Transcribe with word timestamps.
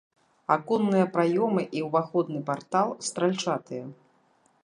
Аконныя 0.53 1.05
праёмы 1.17 1.65
і 1.81 1.83
ўваходны 1.89 2.41
партал 2.49 2.87
стральчатыя. 3.09 3.85